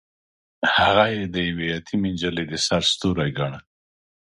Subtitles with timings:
[0.75, 3.59] هغه يې د يوې يتيمې نجلۍ د سر سيوری ګاڼه.